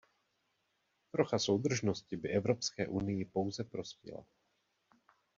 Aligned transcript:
Trocha 1.11 1.39
soudržnosti 1.39 2.17
by 2.17 2.29
Evropské 2.29 2.87
unii 2.87 3.25
pouze 3.25 3.63
prospěla. 3.63 4.23